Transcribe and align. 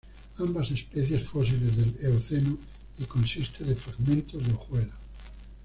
Ambas 0.39 0.71
especies 0.71 1.25
fósiles 1.29 1.77
del 1.77 1.95
Eoceno, 2.03 2.57
y 2.97 3.03
consiste 3.05 3.63
de 3.63 3.75
fragmentos 3.75 4.47
de 4.47 4.51
hojuelas. 4.51 4.97